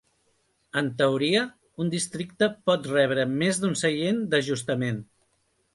[0.79, 1.43] En teoria,
[1.85, 5.01] un districte pot rebre més d'un seient d'ajustament.